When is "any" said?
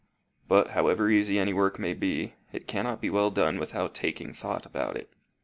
1.37-1.53